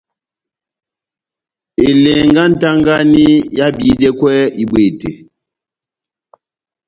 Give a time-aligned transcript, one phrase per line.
[1.87, 3.23] Elɛngɛ yá nʼtagani
[3.59, 4.31] ehábihidɛkwɛ
[4.61, 5.09] ibwete.